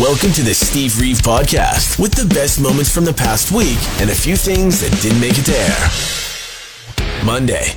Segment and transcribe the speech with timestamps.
[0.00, 4.10] Welcome to the Steve Reeve Podcast with the best moments from the past week and
[4.10, 7.24] a few things that didn't make it to air.
[7.24, 7.68] Monday.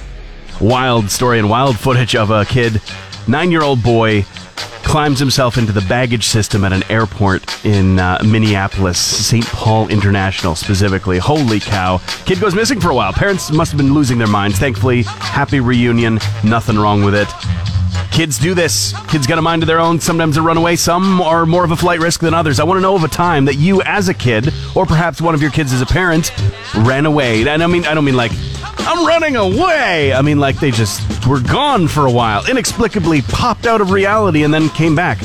[0.60, 2.82] Wild story and wild footage of a kid,
[3.26, 4.24] nine year old boy,
[4.84, 9.46] climbs himself into the baggage system at an airport in uh, Minneapolis, St.
[9.46, 11.20] Paul International specifically.
[11.20, 12.00] Holy cow.
[12.26, 13.14] Kid goes missing for a while.
[13.14, 14.60] Parents must have been losing their minds.
[14.60, 16.20] Thankfully, happy reunion.
[16.44, 17.30] Nothing wrong with it.
[18.12, 18.94] Kids do this.
[19.08, 20.00] Kids got a mind of their own.
[20.00, 20.76] Sometimes they run away.
[20.76, 22.60] Some are more of a flight risk than others.
[22.60, 25.36] I want to know of a time that you, as a kid, or perhaps one
[25.36, 26.32] of your kids as a parent,
[26.76, 27.48] ran away.
[27.48, 28.32] And I mean, I don't mean like
[28.80, 30.14] I'm running away.
[30.14, 34.44] I mean like they just were gone for a while, inexplicably popped out of reality,
[34.44, 35.20] and then came back.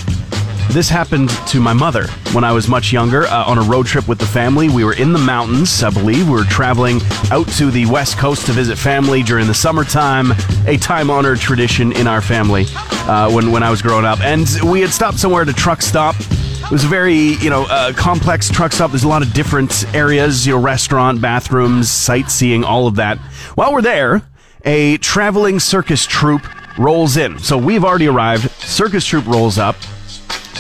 [0.75, 4.09] This happened to my mother when I was much younger uh, on a road trip
[4.09, 4.69] with the family.
[4.69, 6.27] We were in the mountains, I believe.
[6.27, 6.99] We were traveling
[7.31, 10.33] out to the west coast to visit family during the summertime,
[10.67, 12.65] a time honored tradition in our family
[13.07, 14.19] uh, when, when I was growing up.
[14.19, 16.17] And we had stopped somewhere at a truck stop.
[16.19, 18.91] It was a very, you know, uh, complex truck stop.
[18.91, 23.19] There's a lot of different areas, you know, restaurant, bathrooms, sightseeing, all of that.
[23.55, 24.23] While we're there,
[24.65, 27.39] a traveling circus troupe rolls in.
[27.39, 28.51] So we've already arrived.
[28.51, 29.77] Circus troupe rolls up.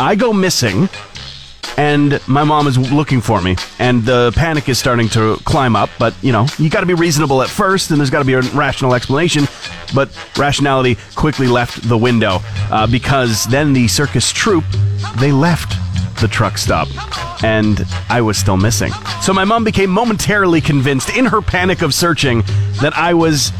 [0.00, 0.88] I go missing,
[1.76, 5.90] and my mom is looking for me, and the panic is starting to climb up.
[5.98, 8.34] But you know, you got to be reasonable at first, and there's got to be
[8.34, 9.44] a rational explanation.
[9.94, 14.64] But rationality quickly left the window uh, because then the circus troupe
[15.18, 15.76] they left
[16.20, 16.88] the truck stop,
[17.44, 18.92] and I was still missing.
[19.20, 22.42] So my mom became momentarily convinced, in her panic of searching,
[22.80, 23.52] that I was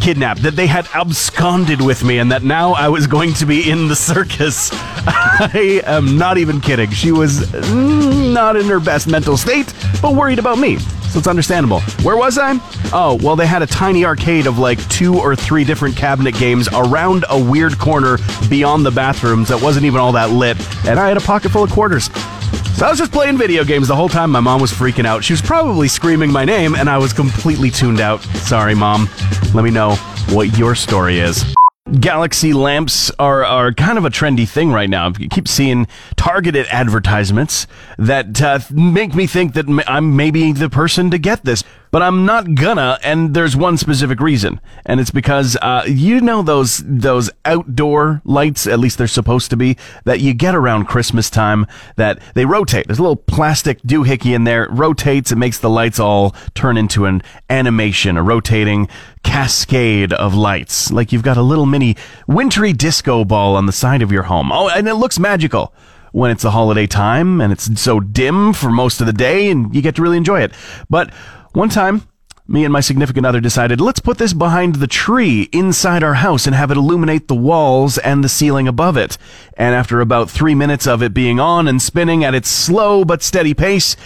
[0.00, 3.70] kidnapped, that they had absconded with me, and that now I was going to be
[3.70, 4.70] in the circus.
[4.72, 6.90] I am not even kidding.
[6.90, 10.78] She was not in her best mental state, but worried about me.
[11.10, 11.80] So it's understandable.
[12.02, 12.60] Where was I?
[12.92, 16.68] Oh, well, they had a tiny arcade of like two or three different cabinet games
[16.72, 18.18] around a weird corner
[18.48, 21.64] beyond the bathrooms that wasn't even all that lit, and I had a pocket full
[21.64, 22.08] of quarters.
[22.80, 24.30] So I was just playing video games the whole time.
[24.30, 25.22] My mom was freaking out.
[25.22, 28.22] She was probably screaming my name, and I was completely tuned out.
[28.22, 29.06] Sorry, mom.
[29.52, 29.96] Let me know
[30.30, 31.44] what your story is.
[32.00, 35.12] Galaxy lamps are, are kind of a trendy thing right now.
[35.18, 37.66] You keep seeing targeted advertisements
[37.98, 42.24] that uh, make me think that I'm maybe the person to get this, but I'm
[42.24, 42.98] not gonna.
[43.02, 48.66] And there's one specific reason, and it's because uh, you know those those outdoor lights,
[48.66, 51.66] at least they're supposed to be, that you get around Christmas time.
[51.96, 52.86] That they rotate.
[52.86, 54.64] There's a little plastic doohickey in there.
[54.64, 55.32] It rotates.
[55.32, 58.88] It makes the lights all turn into an animation, a rotating
[59.22, 60.90] cascade of lights.
[60.90, 61.96] Like you've got a little mini
[62.26, 64.50] wintry disco ball on the side of your home.
[64.52, 65.74] Oh, and it looks magical
[66.12, 69.74] when it's the holiday time and it's so dim for most of the day and
[69.74, 70.52] you get to really enjoy it.
[70.88, 71.12] But
[71.52, 72.02] one time,
[72.46, 76.46] me and my significant other decided, let's put this behind the tree inside our house
[76.46, 79.16] and have it illuminate the walls and the ceiling above it.
[79.56, 83.22] And after about three minutes of it being on and spinning at its slow but
[83.22, 83.96] steady pace,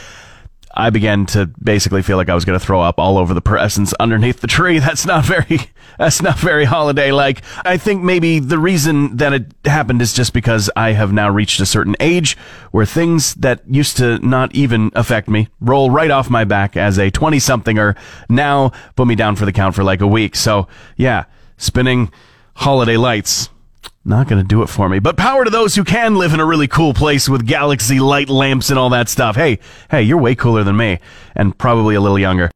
[0.77, 3.41] I began to basically feel like I was going to throw up all over the
[3.41, 4.79] presents underneath the tree.
[4.85, 5.61] That's not very,
[5.99, 7.43] that's not very holiday like.
[7.65, 11.61] I think maybe the reason that it happened is just because I have now reached
[11.61, 12.37] a certain age
[12.73, 16.99] where things that used to not even affect me roll right off my back as
[16.99, 17.97] a 20 somethinger
[18.29, 20.35] now put me down for the count for like a week.
[20.35, 21.25] So yeah,
[21.57, 22.11] spinning
[22.57, 23.49] holiday lights
[24.05, 24.99] not going to do it for me.
[24.99, 28.29] But power to those who can live in a really cool place with galaxy light
[28.29, 29.37] lamps and all that stuff.
[29.37, 29.59] Hey,
[29.91, 30.99] hey, you're way cooler than me
[31.35, 32.51] and probably a little younger.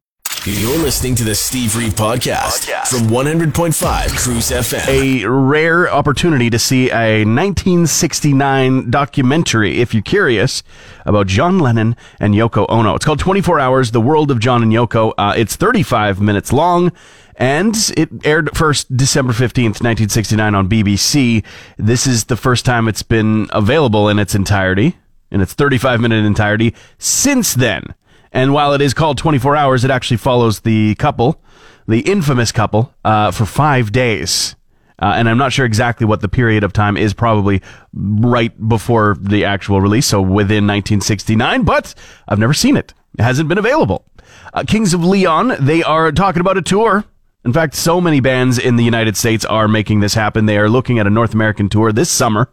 [0.45, 4.87] You're listening to the Steve Reeve Podcast, from 100.5 Kruz FM.
[4.87, 10.63] A rare opportunity to see a 1969 documentary, if you're curious,
[11.05, 12.95] about John Lennon and Yoko Ono.
[12.95, 15.13] It's called 24 Hours, The World of John and Yoko.
[15.17, 16.93] Uh, it's 35 minutes long.
[17.39, 21.43] And it aired first December 15th, 1969 on BBC.
[21.77, 24.97] This is the first time it's been available in its entirety,
[25.31, 27.95] in its 35 minute entirety, since then.
[28.33, 31.41] And while it is called 24 Hours, it actually follows the couple,
[31.87, 34.57] the infamous couple, uh, for five days.
[35.01, 37.61] Uh, and I'm not sure exactly what the period of time is, probably
[37.93, 41.95] right before the actual release, so within 1969, but
[42.27, 42.93] I've never seen it.
[43.17, 44.05] It hasn't been available.
[44.53, 47.05] Uh, Kings of Leon, they are talking about a tour.
[47.45, 50.45] In fact, so many bands in the United States are making this happen.
[50.45, 52.49] They are looking at a North American tour this summer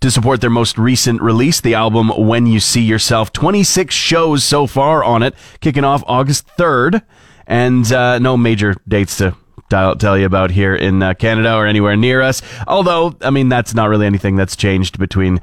[0.00, 3.32] to support their most recent release, the album When You See Yourself.
[3.32, 7.02] 26 shows so far on it, kicking off August 3rd,
[7.48, 9.34] and uh, no major dates to
[9.68, 12.40] tell you about here in uh, Canada or anywhere near us.
[12.68, 15.40] Although, I mean, that's not really anything that's changed between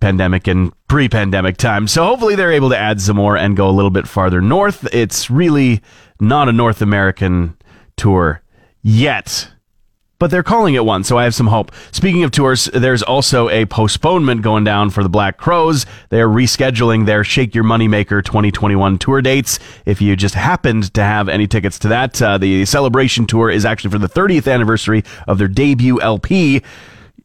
[0.00, 1.86] pandemic and pre-pandemic time.
[1.86, 4.88] So hopefully they're able to add some more and go a little bit farther north.
[4.94, 5.82] It's really
[6.18, 7.56] not a North American
[8.00, 8.42] tour
[8.82, 9.50] yet.
[10.18, 11.72] But they're calling it one, so I have some hope.
[11.92, 15.86] Speaking of tours, there's also a postponement going down for the Black Crowes.
[16.10, 19.58] They're rescheduling their Shake Your Moneymaker 2021 tour dates.
[19.86, 23.64] If you just happened to have any tickets to that, uh, the celebration tour is
[23.64, 26.62] actually for the 30th anniversary of their debut LP.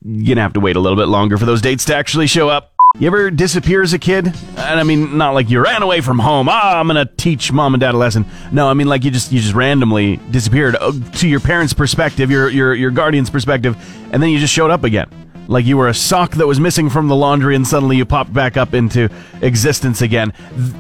[0.02, 2.48] You're gonna have to wait a little bit longer for those dates to actually show
[2.48, 2.75] up.
[2.98, 4.28] You ever disappear as a kid?
[4.28, 6.48] And I mean, not like you ran away from home.
[6.50, 8.26] Ah, I'm gonna teach mom and dad a lesson.
[8.54, 12.32] No, I mean like you just you just randomly disappeared uh, to your parents' perspective,
[12.32, 13.76] your your your guardian's perspective,
[14.14, 15.10] and then you just showed up again.
[15.50, 18.32] Like you were a sock that was missing from the laundry, and suddenly you popped
[18.32, 19.10] back up into
[19.42, 20.32] existence again.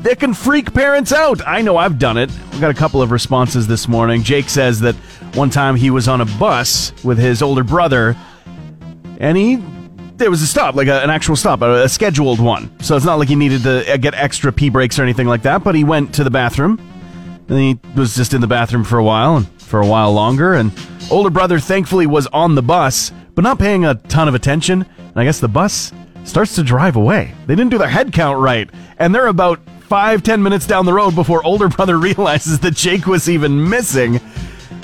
[0.03, 1.45] That can freak parents out.
[1.45, 2.31] I know I've done it.
[2.53, 4.23] We got a couple of responses this morning.
[4.23, 4.95] Jake says that
[5.35, 8.15] one time he was on a bus with his older brother,
[9.19, 9.57] and he
[10.17, 12.71] there was a stop, like a, an actual stop, a, a, scheduled one.
[12.81, 15.43] So it's not like he needed to uh, get extra pee breaks or anything like
[15.43, 15.63] that.
[15.63, 16.79] But he went to the bathroom,
[17.49, 20.53] and he was just in the bathroom for a while and for a while longer.
[20.53, 20.71] And
[21.11, 24.85] older brother thankfully was on the bus, but not paying a ton of attention.
[24.97, 25.91] And I guess the bus
[26.23, 27.33] starts to drive away.
[27.45, 30.93] They didn't do their head count right, and they're about five ten minutes down the
[30.93, 34.19] road before older brother realizes that Jake was even missing.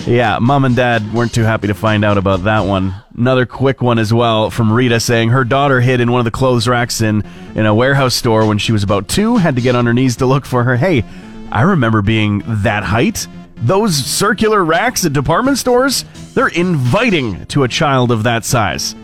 [0.08, 2.96] Yeah, mom and dad weren't too happy to find out about that one.
[3.16, 6.32] Another quick one as well from Rita saying her daughter hid in one of the
[6.32, 9.76] clothes racks in, in a warehouse store when she was about two, had to get
[9.76, 10.76] on her knees to look for her.
[10.76, 11.04] Hey,
[11.52, 13.28] I remember being that height.
[13.58, 16.04] Those circular racks at department stores,
[16.34, 18.96] they're inviting to a child of that size.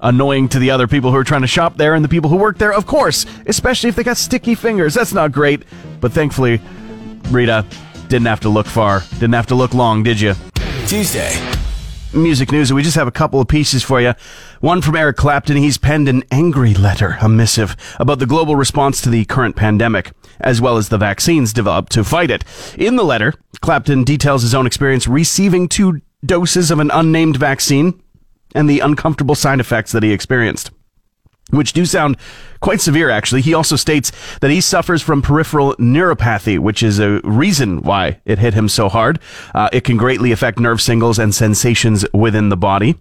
[0.00, 2.36] Annoying to the other people who are trying to shop there and the people who
[2.36, 4.94] work there, of course, especially if they got sticky fingers.
[4.94, 5.64] That's not great.
[6.00, 6.62] But thankfully,
[7.30, 7.66] Rita
[8.08, 9.02] didn't have to look far.
[9.14, 10.34] Didn't have to look long, did you?
[10.86, 11.32] Tuesday.
[12.12, 12.72] Music news.
[12.72, 14.14] We just have a couple of pieces for you.
[14.60, 15.56] One from Eric Clapton.
[15.56, 20.12] He's penned an angry letter, a missive, about the global response to the current pandemic,
[20.40, 22.44] as well as the vaccines developed to fight it.
[22.78, 28.00] In the letter, Clapton details his own experience receiving two doses of an unnamed vaccine
[28.54, 30.70] and the uncomfortable side effects that he experienced
[31.50, 32.16] which do sound
[32.60, 33.40] quite severe, actually.
[33.40, 34.10] He also states
[34.40, 38.88] that he suffers from peripheral neuropathy, which is a reason why it hit him so
[38.88, 39.20] hard.
[39.54, 42.96] Uh, it can greatly affect nerve singles and sensations within the body.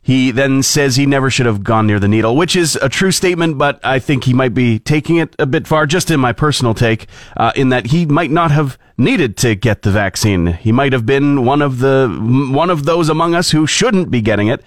[0.00, 3.12] He then says he never should have gone near the needle, which is a true
[3.12, 6.32] statement, but I think he might be taking it a bit far, just in my
[6.32, 10.46] personal take, uh, in that he might not have needed to get the vaccine.
[10.46, 12.08] He might have been one of the,
[12.50, 14.64] one of those among us who shouldn't be getting it.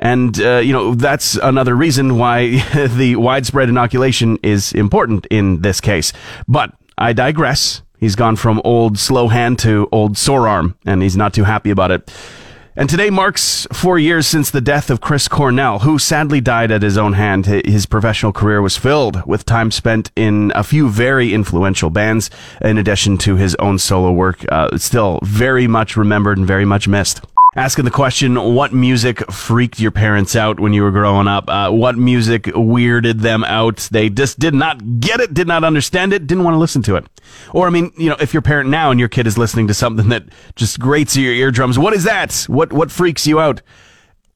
[0.00, 2.58] And, uh, you know, that's another reason why
[2.88, 6.12] the widespread inoculation is important in this case.
[6.48, 7.82] But I digress.
[7.98, 11.70] He's gone from old slow hand to old sore arm, and he's not too happy
[11.70, 12.12] about it.
[12.76, 16.82] And today marks four years since the death of Chris Cornell, who sadly died at
[16.82, 17.46] his own hand.
[17.46, 22.30] His professional career was filled with time spent in a few very influential bands,
[22.60, 24.44] in addition to his own solo work.
[24.50, 27.20] Uh, still very much remembered and very much missed
[27.56, 31.48] asking the question what music freaked your parents out when you were growing up?
[31.48, 33.88] Uh, what music weirded them out?
[33.90, 36.96] They just did not get it did not understand it didn't want to listen to
[36.96, 37.06] it.
[37.52, 39.74] Or i mean you know if you're parent now and your kid is listening to
[39.74, 40.24] something that
[40.56, 42.34] just grates your eardrums what is that?
[42.48, 43.62] What what freaks you out?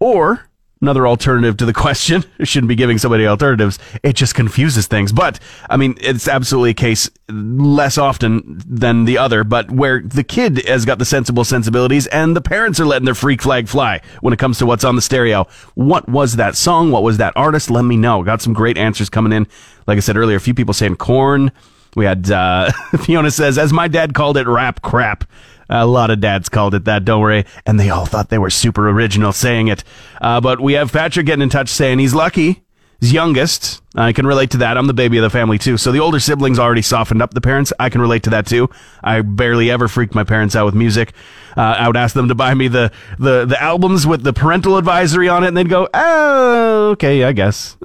[0.01, 0.48] Or
[0.81, 2.25] another alternative to the question.
[2.43, 3.79] Shouldn't be giving somebody alternatives.
[4.03, 5.13] It just confuses things.
[5.13, 10.25] But I mean, it's absolutely a case less often than the other, but where the
[10.25, 14.01] kid has got the sensible sensibilities and the parents are letting their freak flag fly
[14.21, 15.47] when it comes to what's on the stereo.
[15.75, 16.91] What was that song?
[16.91, 17.71] What was that artist?
[17.71, 18.23] Let me know.
[18.23, 19.47] Got some great answers coming in.
[19.87, 21.53] Like I said earlier, a few people saying Korn.
[21.97, 25.25] We had uh, Fiona says, as my dad called it, rap crap.
[25.69, 27.45] A lot of dads called it that, don't worry.
[27.67, 29.85] And they all thought they were super original saying it.
[30.21, 32.63] Uh, but we have Patrick getting in touch saying he's lucky.
[33.01, 33.81] He's youngest.
[33.95, 34.77] I can relate to that.
[34.77, 35.77] I'm the baby of the family too.
[35.77, 37.73] So the older siblings already softened up the parents.
[37.79, 38.71] I can relate to that too.
[39.05, 41.13] I barely ever freaked my parents out with music.
[41.59, 44.77] Uh, I would ask them to buy me the, the, the albums with the parental
[44.77, 47.77] advisory on it and they'd go, oh, okay, I guess.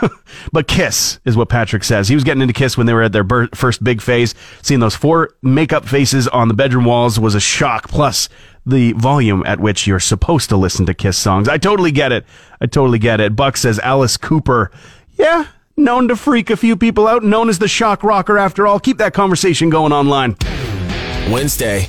[0.52, 2.08] but Kiss is what Patrick says.
[2.08, 4.34] He was getting into Kiss when they were at their first big phase.
[4.62, 7.88] Seeing those four makeup faces on the bedroom walls was a shock.
[7.88, 8.28] Plus
[8.66, 11.48] the volume at which you're supposed to listen to Kiss songs.
[11.48, 12.26] I totally get it.
[12.60, 13.36] I totally get it.
[13.36, 14.72] Buck says Alice Cooper.
[15.12, 15.46] Yeah,
[15.76, 18.80] known to freak a few people out, known as the shock rocker after all.
[18.80, 20.34] Keep that conversation going online.
[21.30, 21.88] Wednesday.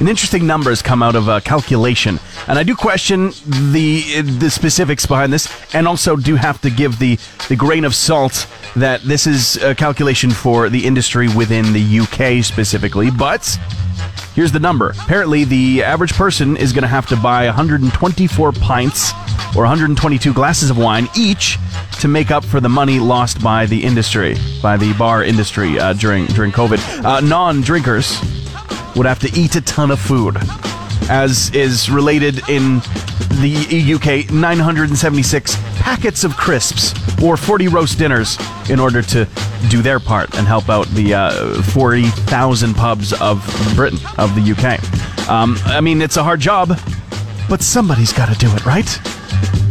[0.00, 3.32] An interesting number has come out of a calculation, and I do question
[3.72, 7.94] the the specifics behind this, and also do have to give the the grain of
[7.94, 13.10] salt that this is a calculation for the industry within the UK specifically.
[13.10, 13.46] But
[14.34, 19.12] here's the number: apparently, the average person is going to have to buy 124 pints
[19.54, 21.58] or 122 glasses of wine each
[22.00, 25.92] to make up for the money lost by the industry, by the bar industry uh,
[25.92, 27.04] during during COVID.
[27.04, 28.39] Uh, non-drinkers
[28.96, 30.36] would have to eat a ton of food,
[31.08, 32.80] as is related in
[33.40, 38.36] the UK 976 packets of crisps or 40 roast dinners
[38.68, 39.26] in order to
[39.68, 43.42] do their part and help out the uh, 40,000 pubs of
[43.74, 45.28] Britain, of the UK.
[45.28, 46.78] Um, I mean, it's a hard job,
[47.48, 48.86] but somebody's got to do it, right?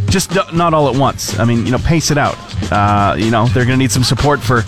[0.09, 1.37] Just d- not all at once.
[1.39, 2.37] I mean, you know, pace it out.
[2.71, 4.61] Uh, you know, they're going to need some support for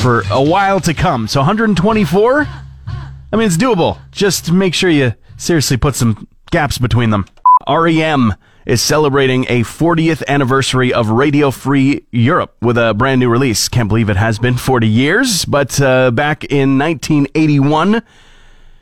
[0.00, 1.28] for a while to come.
[1.28, 2.48] So 124
[3.32, 3.98] I mean, it's doable.
[4.10, 7.26] Just make sure you seriously put some gaps between them.
[7.68, 8.34] REM
[8.66, 13.68] is celebrating a 40th anniversary of Radio Free Europe with a brand new release.
[13.68, 18.02] Can't believe it has been 40 years, but uh, back in 1981,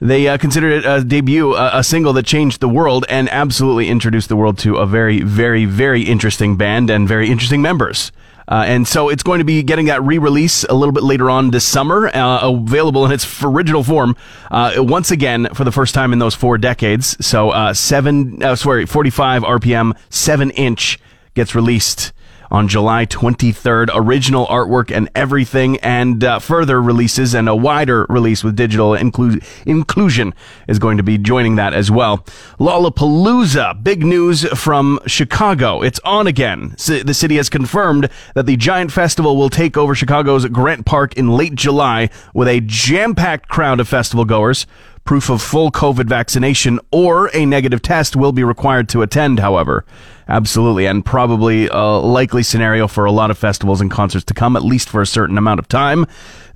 [0.00, 3.88] they uh, considered it a debut, a, a single that changed the world and absolutely
[3.88, 8.12] introduced the world to a very, very, very interesting band and very interesting members.
[8.48, 11.50] Uh, and so it's going to be getting that re-release a little bit later on
[11.50, 14.16] this summer, uh, available in its original form
[14.50, 17.16] uh, once again for the first time in those four decades.
[17.24, 20.98] So uh, seven, uh, sorry, 45 RPM, seven inch
[21.34, 22.12] gets released
[22.50, 23.90] on July 23rd.
[23.94, 29.42] Original artwork and everything, and uh, further releases and a wider release with digital inclu-
[29.66, 30.34] inclusion
[30.66, 32.18] is going to be joining that as well.
[32.58, 35.82] Lollapalooza, big news from Chicago.
[35.82, 36.76] It's on again.
[36.78, 41.14] C- the city has confirmed that the giant festival will take over Chicago's Grant Park
[41.14, 44.66] in late July with a jam-packed crowd of festival goers.
[45.08, 49.86] Proof of full COVID vaccination or a negative test will be required to attend, however.
[50.28, 54.54] Absolutely, and probably a likely scenario for a lot of festivals and concerts to come,
[54.54, 56.04] at least for a certain amount of time.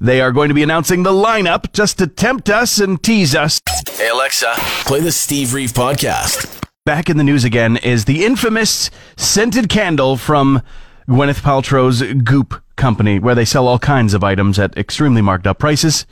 [0.02, 3.58] They are going to be announcing the lineup just to tempt us and tease us.
[3.88, 4.52] Hey Alexa,
[4.84, 6.62] play the Steve Reeve podcast.
[6.84, 10.60] Back in the news again is the infamous scented candle from
[11.08, 15.58] Gwyneth Paltrow's Goop company, where they sell all kinds of items at extremely marked up
[15.58, 16.04] prices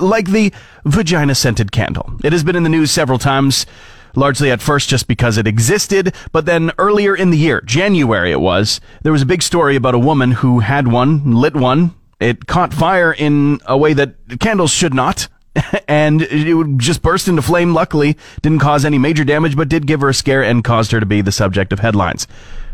[0.00, 0.52] like the
[0.84, 2.12] vagina scented candle.
[2.24, 3.66] It has been in the news several times,
[4.14, 8.40] largely at first just because it existed, but then earlier in the year, January it
[8.40, 11.94] was, there was a big story about a woman who had one, lit one.
[12.18, 15.28] It caught fire in a way that candles should not.
[15.88, 17.72] and it would just burst into flame.
[17.72, 21.00] Luckily, didn't cause any major damage, but did give her a scare and caused her
[21.00, 22.26] to be the subject of headlines.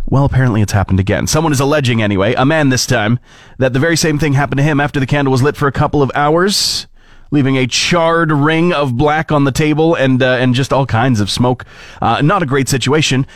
[0.06, 1.26] Well, apparently it's happened again.
[1.26, 3.20] Someone is alleging, anyway, a man this time,
[3.58, 5.72] that the very same thing happened to him after the candle was lit for a
[5.72, 6.88] couple of hours
[7.32, 11.20] leaving a charred ring of black on the table and uh, and just all kinds
[11.20, 11.64] of smoke.
[12.00, 13.26] Uh, not a great situation.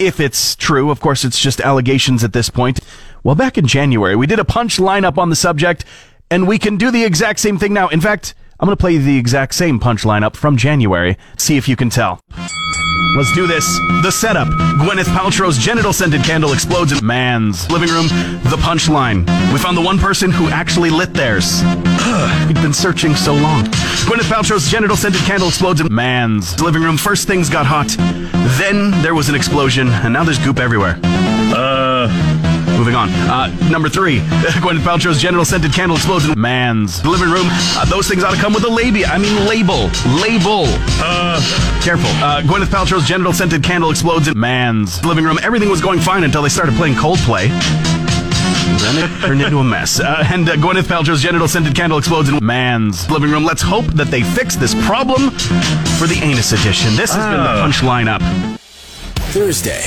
[0.00, 2.80] If it's true, of course, it's just allegations at this point.
[3.22, 5.84] Well, back in January, we did a punch lineup on the subject,
[6.28, 7.88] and we can do the exact same thing now.
[7.88, 11.16] In fact, I'm going to play the exact same punch lineup from January.
[11.36, 12.20] See if you can tell.
[13.16, 13.66] Let's do this.
[14.02, 14.48] The setup.
[14.48, 18.08] Gwyneth Paltrow's genital scented candle explodes in man's living room.
[18.44, 19.20] The punchline.
[19.52, 21.62] We found the one person who actually lit theirs.
[22.46, 23.64] We'd been searching so long.
[24.06, 26.96] Gwyneth Paltrow's genital scented candle explodes in man's living room.
[26.96, 27.88] First things got hot.
[28.58, 30.98] Then there was an explosion, and now there's goop everywhere.
[31.02, 32.51] Uh.
[32.82, 33.10] Moving on.
[33.10, 34.18] Uh, number three,
[34.58, 37.46] Gwyneth Paltrow's genital scented candle explodes in man's living room.
[37.48, 39.02] Uh, those things ought to come with a label.
[39.06, 39.84] I mean, label.
[40.20, 40.64] Label.
[40.98, 41.38] Uh,
[41.80, 42.10] careful.
[42.18, 45.38] Uh, Gwyneth Paltrow's genital scented candle explodes in man's living room.
[45.44, 47.46] Everything was going fine until they started playing Coldplay.
[48.80, 50.00] Then it turned into a mess.
[50.00, 53.44] Uh, and uh, Gwyneth Paltrow's genital scented candle explodes in man's living room.
[53.44, 55.30] Let's hope that they fix this problem
[56.00, 56.96] for the anus edition.
[56.96, 58.58] This has been the punch lineup.
[59.30, 59.84] Thursday.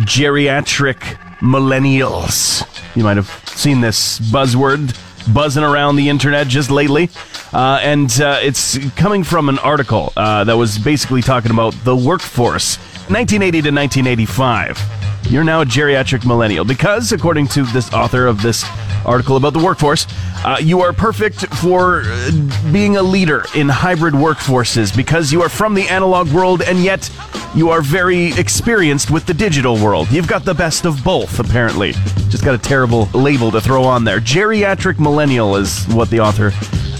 [0.00, 2.66] Geriatric millennials.
[2.96, 4.96] You might have seen this buzzword
[5.32, 7.10] buzzing around the internet just lately.
[7.52, 11.96] Uh, and uh, it's coming from an article uh, that was basically talking about the
[11.96, 12.76] workforce
[13.08, 15.06] 1980 to 1985.
[15.30, 18.64] You're now a geriatric millennial because, according to this author of this
[19.04, 20.06] article about the workforce,
[20.44, 22.30] uh, you are perfect for uh,
[22.72, 27.10] being a leader in hybrid workforces because you are from the analog world and yet
[27.54, 30.10] you are very experienced with the digital world.
[30.10, 31.92] You've got the best of both, apparently.
[32.28, 34.20] Just got a terrible label to throw on there.
[34.20, 36.50] Geriatric millennial is what the author,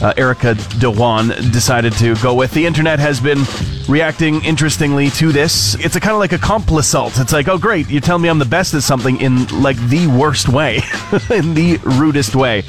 [0.03, 2.53] uh, Erica Dhawan, decided to go with.
[2.53, 3.43] The internet has been
[3.88, 5.75] reacting interestingly to this.
[5.85, 7.21] It's a kind of like a complisult.
[7.21, 10.07] It's like, oh, great, you tell me I'm the best at something in like the
[10.07, 10.76] worst way,
[11.31, 12.62] in the rudest way.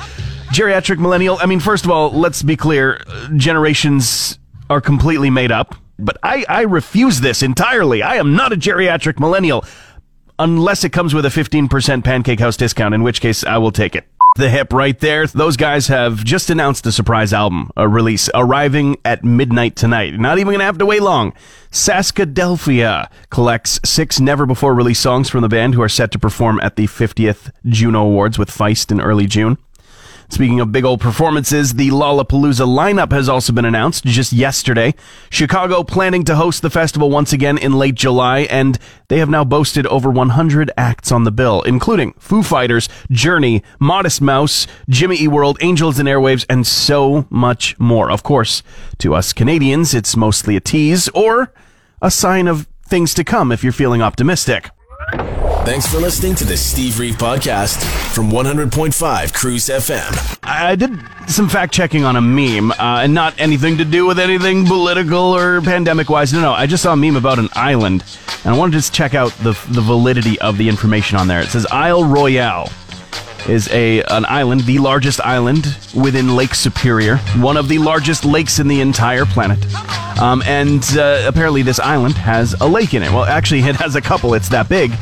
[0.54, 3.04] Geriatric millennial, I mean, first of all, let's be clear
[3.36, 5.76] generations are completely made up.
[6.00, 8.02] but I, I refuse this entirely.
[8.04, 9.66] I am not a geriatric millennial
[10.40, 13.96] unless it comes with a 15% Pancake House discount, in which case I will take
[13.96, 14.06] it.
[14.38, 15.26] The Hip right there.
[15.26, 20.14] Those guys have just announced a surprise album, a release arriving at midnight tonight.
[20.14, 21.34] Not even going to have to wait long.
[21.72, 26.60] Saskadelphia collects six never before released songs from the band who are set to perform
[26.62, 29.58] at the 50th Juno Awards with Feist in early June.
[30.30, 34.94] Speaking of big old performances, the Lollapalooza lineup has also been announced just yesterday.
[35.30, 39.46] Chicago planning to host the festival once again in late July, and they have now
[39.46, 45.30] boasted over 100 acts on the bill, including Foo Fighters, Journey, Modest Mouse, Jimmy Eat
[45.30, 48.12] World, Angels and Airwaves, and so much more.
[48.12, 48.64] Of course,
[48.98, 51.54] to us Canadians, it's mostly a tease or
[52.02, 54.70] a sign of things to come if you're feeling optimistic.
[55.68, 57.84] Thanks for listening to the Steve Reeve podcast
[58.14, 58.70] from 100.5
[59.34, 60.40] Kruz FM.
[60.42, 60.98] I did
[61.30, 65.36] some fact checking on a meme, uh, and not anything to do with anything political
[65.36, 66.32] or pandemic wise.
[66.32, 68.06] No, no, I just saw a meme about an island,
[68.46, 71.42] and I wanted to just check out the, the validity of the information on there.
[71.42, 72.72] It says Isle Royale
[73.50, 78.60] is a an island, the largest island within Lake Superior, one of the largest lakes
[78.60, 79.60] in the entire planet.
[80.18, 83.12] Um, and uh, apparently, this island has a lake in it.
[83.12, 84.34] Well, actually, it has a couple.
[84.34, 84.94] It's that big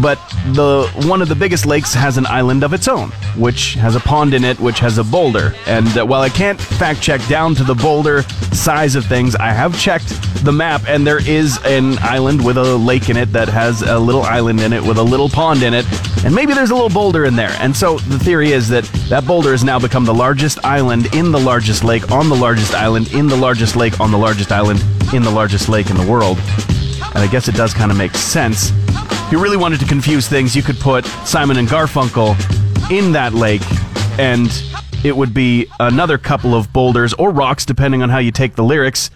[0.00, 0.18] but
[0.52, 4.00] the one of the biggest lakes has an island of its own, which has a
[4.00, 5.54] pond in it, which has a boulder.
[5.66, 9.48] And uh, while I can't fact check down to the boulder size of things, I
[9.48, 10.08] have checked
[10.44, 13.98] the map, and there is an island with a lake in it that has a
[13.98, 15.84] little island in it with a little pond in it,
[16.24, 17.54] and maybe there's a little boulder in there.
[17.60, 21.32] And so the theory is that that boulder has now become the largest island in
[21.32, 24.82] the largest lake on the largest island in the largest lake on the largest island
[25.12, 26.38] in the largest lake in the world.
[27.14, 28.72] And I guess it does kind of make sense
[29.30, 32.34] you really wanted to confuse things, you could put Simon and Garfunkel
[32.90, 33.62] in that lake,
[34.18, 34.50] and
[35.04, 38.64] it would be another couple of boulders or rocks, depending on how you take the
[38.64, 39.10] lyrics,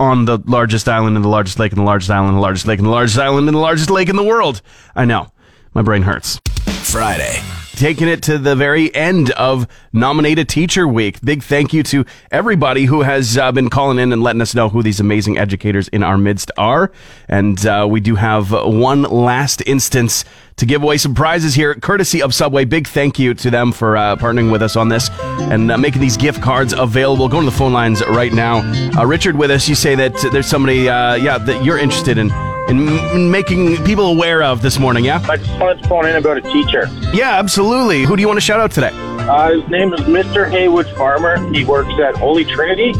[0.00, 2.66] on the largest island and the largest lake and the largest island and the largest
[2.66, 4.60] lake and the largest island and the largest lake in the world.
[4.94, 5.30] I know.
[5.72, 6.40] My brain hurts.
[6.66, 7.40] Friday
[7.74, 11.20] taking it to the very end of Nominate a teacher week.
[11.20, 14.68] Big thank you to everybody who has uh, been calling in and letting us know
[14.68, 16.90] who these amazing educators in our midst are.
[17.28, 20.24] And uh, we do have one last instance
[20.56, 22.64] to give away some prizes here, courtesy of Subway.
[22.64, 26.00] Big thank you to them for uh, partnering with us on this and uh, making
[26.00, 27.28] these gift cards available.
[27.28, 28.58] Go to the phone lines right now.
[28.96, 32.30] Uh, Richard, with us, you say that there's somebody, uh, yeah, that you're interested in
[32.68, 35.24] in making people aware of this morning, yeah?
[35.28, 36.88] I just wanted to phone in about a teacher.
[37.12, 38.04] Yeah, absolutely.
[38.04, 38.90] Who do you want to shout out today?
[38.92, 40.50] Uh, his name is Mr.
[40.50, 41.38] Haywood Farmer.
[41.52, 42.92] He works at Holy Trinity.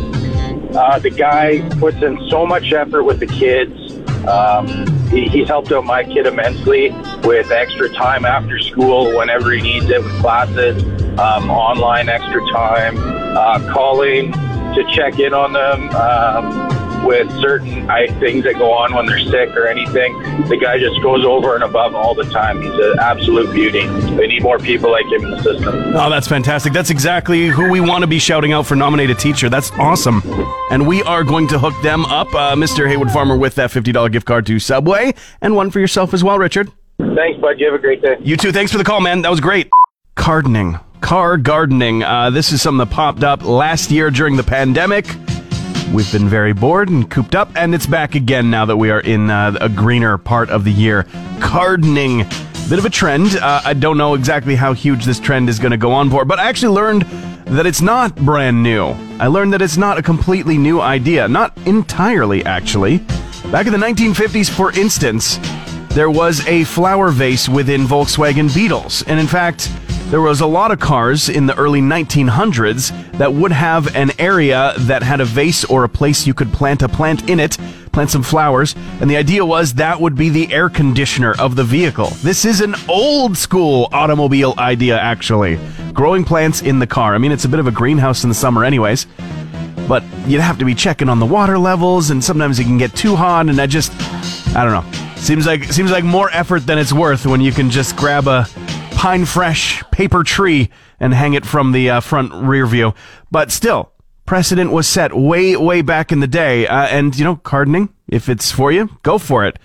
[0.74, 3.72] Uh, the guy puts in so much effort with the kids.
[4.26, 6.90] Um, he, he's helped out my kid immensely
[7.22, 10.82] with extra time after school whenever he needs it with classes,
[11.18, 15.90] um, online extra time, uh, calling to check in on them.
[15.94, 20.18] Um, with certain I, things that go on when they're sick or anything.
[20.48, 22.62] The guy just goes over and above all the time.
[22.62, 23.86] He's an absolute beauty.
[24.16, 25.94] They need more people like him in the system.
[25.94, 26.72] Oh, that's fantastic.
[26.72, 29.48] That's exactly who we want to be shouting out for nominated teacher.
[29.48, 30.22] That's awesome.
[30.70, 32.88] And we are going to hook them up, uh, Mr.
[32.88, 36.38] Haywood Farmer, with that $50 gift card to Subway and one for yourself as well,
[36.38, 36.70] Richard.
[36.98, 37.58] Thanks, bud.
[37.58, 38.16] You have a great day.
[38.20, 38.52] You too.
[38.52, 39.22] Thanks for the call, man.
[39.22, 39.70] That was great.
[40.14, 40.78] Gardening.
[41.00, 42.02] Car gardening.
[42.02, 45.06] Uh, this is something that popped up last year during the pandemic.
[45.92, 49.00] We've been very bored and cooped up, and it's back again now that we are
[49.00, 51.06] in uh, a greener part of the year.
[51.40, 52.26] Gardening.
[52.68, 53.36] Bit of a trend.
[53.36, 56.24] Uh, I don't know exactly how huge this trend is going to go on for,
[56.24, 57.02] but I actually learned
[57.46, 58.86] that it's not brand new.
[59.20, 61.28] I learned that it's not a completely new idea.
[61.28, 62.98] Not entirely, actually.
[63.52, 65.38] Back in the 1950s, for instance,
[65.90, 69.02] there was a flower vase within Volkswagen Beetles.
[69.06, 69.70] And in fact,
[70.10, 74.74] there was a lot of cars in the early 1900s that would have an area
[74.80, 77.56] that had a vase or a place you could plant a plant in it,
[77.90, 81.64] plant some flowers, and the idea was that would be the air conditioner of the
[81.64, 82.10] vehicle.
[82.22, 85.58] This is an old school automobile idea, actually.
[85.92, 87.14] Growing plants in the car.
[87.14, 89.06] I mean, it's a bit of a greenhouse in the summer, anyways.
[89.88, 92.94] But you'd have to be checking on the water levels, and sometimes it can get
[92.94, 93.92] too hot, and I just,
[94.54, 95.14] I don't know.
[95.16, 98.46] Seems like seems like more effort than it's worth when you can just grab a
[99.04, 102.94] pine fresh paper tree and hang it from the uh, front rear view.
[103.30, 103.92] But still,
[104.24, 106.66] precedent was set way, way back in the day.
[106.66, 109.58] Uh, and, you know, gardening, if it's for you, go for it.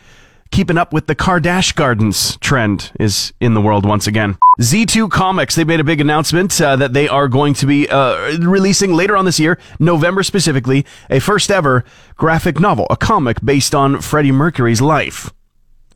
[0.52, 4.38] Keeping up with the Kardash Gardens trend is in the world once again.
[4.60, 8.38] Z2 Comics, they made a big announcement uh, that they are going to be uh,
[8.40, 11.86] releasing later on this year, November specifically, a first ever
[12.18, 15.32] graphic novel, a comic based on Freddie Mercury's life.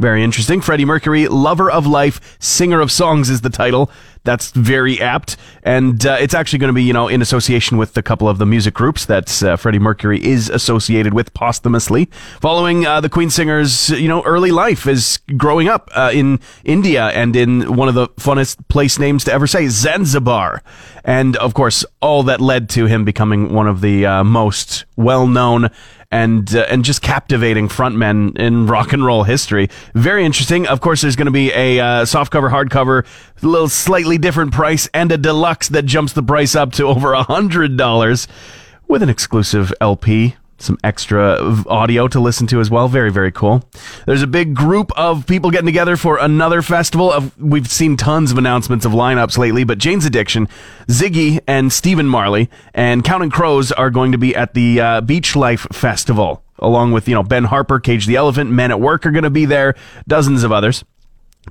[0.04, 0.60] Very interesting.
[0.60, 3.90] Freddie Mercury, Lover of Life, Singer of Songs is the title.
[4.24, 5.38] that's very apt.
[5.64, 8.38] And uh, it's actually going to be, you know, in association with a couple of
[8.38, 12.10] the music groups that uh, Freddie Mercury is associated with posthumously,
[12.42, 17.08] following uh, the Queen singer's, you know, early life is growing up uh, in India
[17.10, 20.62] and in one of the funnest place names to ever say, Zanzibar.
[21.04, 25.28] And of course, all that led to him becoming one of the uh, most well
[25.28, 25.70] known
[26.14, 29.70] and uh, and just captivating frontmen in rock and roll history.
[29.96, 30.68] Very interesting.
[30.68, 33.04] Of course, there's going to be a uh, softcover, hardcover,
[33.42, 37.14] a little slightly different price, and a deluxe that jumps the price up to over
[37.14, 38.28] a hundred dollars
[38.88, 42.88] with an exclusive LP some extra audio to listen to as well.
[42.88, 43.64] Very, very cool.
[44.06, 47.12] There's a big group of people getting together for another festival.
[47.12, 50.48] Of, we've seen tons of announcements of lineups lately, but Jane's Addiction,
[50.88, 55.36] Ziggy, and Stephen Marley and Counting Crows are going to be at the uh, Beach
[55.36, 59.12] Life Festival, along with you know Ben Harper, Cage the Elephant, Men at Work are
[59.12, 59.76] going to be there,
[60.08, 60.84] dozens of others.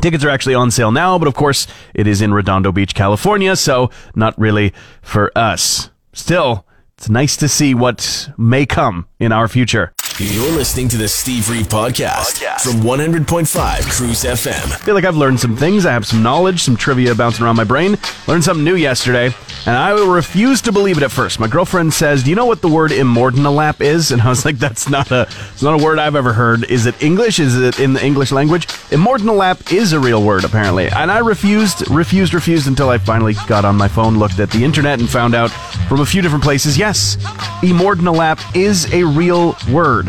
[0.01, 3.55] Tickets are actually on sale now, but of course, it is in Redondo Beach, California,
[3.57, 4.73] so not really
[5.03, 5.91] for us.
[6.15, 6.67] Still,
[7.03, 9.93] it's nice to see what may come in our future.
[10.19, 14.71] You're listening to the Steve Reeve podcast, podcast, from 100.5 Kruz FM.
[14.71, 15.87] I feel like I've learned some things.
[15.87, 17.97] I have some knowledge, some trivia bouncing around my brain.
[18.27, 19.35] Learned something new yesterday,
[19.67, 21.41] and I refused to believe it at first.
[21.41, 24.59] My girlfriend says, "Do you know what the word emordnilap is?" And I was like,
[24.59, 25.23] "That's not a
[25.53, 26.65] it's not a word I've ever heard.
[26.65, 27.41] Is it English?
[27.41, 31.91] Is it in the English language?" Emordnilap is a real word apparently, and I refused,
[31.91, 35.35] refused, refused until I finally got on my phone, looked at the internet, and found
[35.35, 35.51] out
[35.89, 36.77] from a few different places.
[36.77, 37.17] Yes,
[37.63, 40.02] emordnilap is a real word.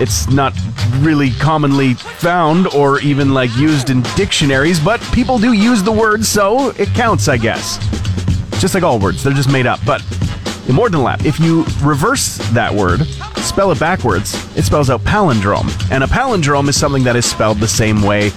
[0.00, 0.52] It's not
[0.98, 6.24] really commonly found or even like used in dictionaries, but people do use the word,
[6.24, 7.78] so it counts, I guess.
[8.60, 9.78] Just like all words, they're just made up.
[9.86, 10.00] But
[10.66, 13.04] emordnilap, if you reverse that word,
[13.36, 15.70] spell it backwards, it spells out palindrome.
[15.90, 18.30] And a palindrome is something that is spelled the same way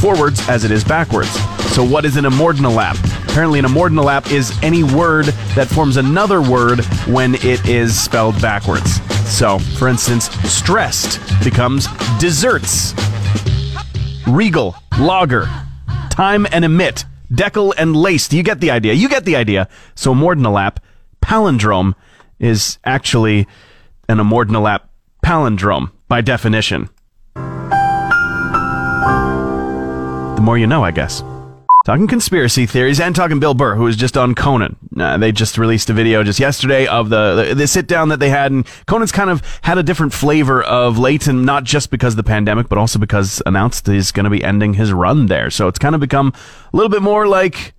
[0.00, 1.30] forwards as it is backwards.
[1.74, 2.98] So what is an emordnilap?
[3.28, 9.00] Apparently, an emordnilap is any word that forms another word when it is spelled backwards.
[9.34, 11.88] So, for instance, stressed becomes
[12.20, 12.94] desserts.
[14.28, 15.48] Regal, lager,
[16.08, 18.32] time and emit, decal and laced.
[18.32, 18.92] You get the idea.
[18.92, 19.68] You get the idea.
[19.96, 20.76] So, emordnilap,
[21.20, 21.94] palindrome,
[22.38, 23.48] is actually
[24.08, 24.82] an emordnilap
[25.24, 26.88] palindrome by definition.
[30.36, 31.24] The more you know, I guess.
[31.84, 34.78] Talking conspiracy theories and talking Bill Burr, who was just on Conan.
[34.98, 38.20] Uh, they just released a video just yesterday of the, the, the sit down that
[38.20, 41.90] they had, and Conan's kind of had a different flavor of late, and not just
[41.90, 45.26] because of the pandemic, but also because announced he's going to be ending his run
[45.26, 45.50] there.
[45.50, 46.32] So it's kind of become
[46.72, 47.73] a little bit more like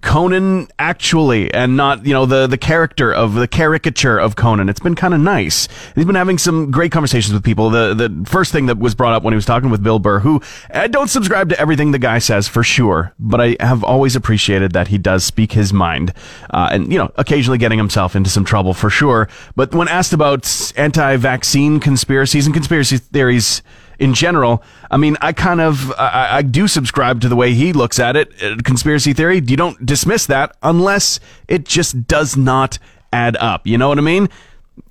[0.00, 4.68] Conan actually, and not you know the the character of the caricature of Conan.
[4.68, 5.68] It's been kind of nice.
[5.94, 7.70] He's been having some great conversations with people.
[7.70, 10.18] The the first thing that was brought up when he was talking with Bill Burr,
[10.18, 14.16] who I don't subscribe to everything the guy says for sure, but I have always
[14.16, 16.12] appreciated that he does speak his mind,
[16.50, 19.28] uh, and you know occasionally getting himself into some trouble for sure.
[19.54, 23.62] But when asked about anti-vaccine conspiracies and conspiracy theories
[23.98, 24.62] in general.
[24.90, 28.16] I mean, I kind of I, I, do subscribe to the way he looks at
[28.16, 28.32] it.
[28.42, 29.42] Uh, conspiracy theory.
[29.44, 32.78] You don't dismiss that unless it just does not
[33.12, 33.66] add up.
[33.66, 34.28] You know what I mean?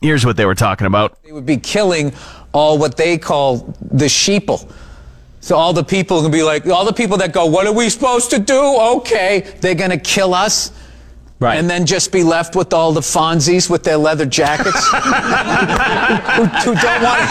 [0.02, 1.22] Here's what they were talking about.
[1.24, 2.14] They would be killing
[2.54, 4.72] all what they call the sheeple.
[5.42, 7.90] So all the people can be like, all the people that go, what are we
[7.90, 8.78] supposed to do?
[8.98, 10.72] Okay, they're to kill us.
[11.38, 11.58] Right.
[11.58, 16.76] And then just be left with all the Fonzies with their leather jackets who, who,
[16.80, 17.22] don't want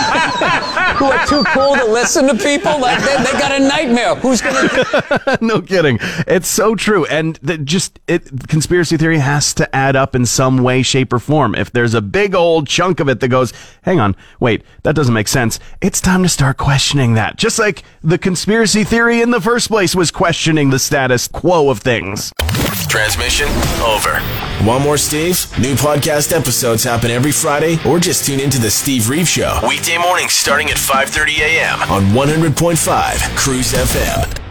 [0.99, 2.79] who are too cool to listen to people.
[2.79, 4.15] Like they, they got a nightmare.
[4.17, 5.39] Who's gonna?
[5.41, 5.99] no kidding.
[6.27, 10.83] It's so true, and just it conspiracy theory has to add up in some way,
[10.83, 11.55] shape, or form.
[11.55, 15.15] If there's a big old chunk of it that goes, hang on, wait, that doesn't
[15.15, 15.59] make sense.
[15.81, 17.37] It's time to start questioning that.
[17.37, 21.79] Just like the conspiracy theory in the first place was questioning the status quo of
[21.79, 22.33] things.
[22.89, 24.21] Transmission oh, over.
[24.67, 25.47] Want more Steve?
[25.59, 29.99] New podcast episodes happen every Friday, or just tune into the Steve Reeve Show weekday
[29.99, 31.83] mornings starting at 5:30 a.m.
[31.91, 32.77] on 100.5
[33.37, 34.44] Kruz FM.